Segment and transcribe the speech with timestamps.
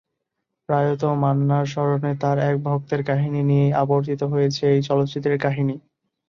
[0.69, 5.75] প্রয়াত মান্নার স্মরণে তার এক ভক্তের কাহিনী নিয়েই আবর্তিত হয়েছে এই চলচ্চিত্রের কাহিনী।